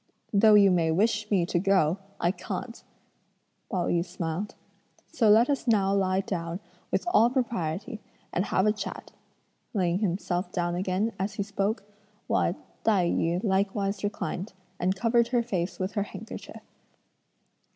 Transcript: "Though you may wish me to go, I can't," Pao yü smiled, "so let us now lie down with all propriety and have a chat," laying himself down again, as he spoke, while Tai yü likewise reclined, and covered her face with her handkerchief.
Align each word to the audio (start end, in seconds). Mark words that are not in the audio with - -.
"Though 0.33 0.55
you 0.55 0.71
may 0.71 0.89
wish 0.89 1.29
me 1.29 1.45
to 1.45 1.59
go, 1.59 1.99
I 2.19 2.31
can't," 2.31 2.83
Pao 3.69 3.85
yü 3.85 4.03
smiled, 4.03 4.55
"so 5.13 5.29
let 5.29 5.47
us 5.47 5.67
now 5.67 5.93
lie 5.93 6.21
down 6.21 6.59
with 6.89 7.05
all 7.13 7.29
propriety 7.29 8.01
and 8.33 8.45
have 8.45 8.65
a 8.65 8.71
chat," 8.71 9.11
laying 9.75 9.99
himself 9.99 10.51
down 10.51 10.73
again, 10.73 11.13
as 11.19 11.35
he 11.35 11.43
spoke, 11.43 11.83
while 12.25 12.55
Tai 12.83 13.09
yü 13.11 13.43
likewise 13.43 14.03
reclined, 14.03 14.53
and 14.79 14.95
covered 14.95 15.27
her 15.27 15.43
face 15.43 15.77
with 15.77 15.91
her 15.91 16.01
handkerchief. 16.01 16.61